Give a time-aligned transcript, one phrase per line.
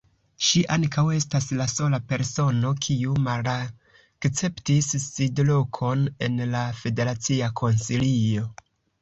[0.45, 8.51] Ŝi ankaŭ estas la sola persono, kiu malakceptis sidlokon en la Federacia Konsilio.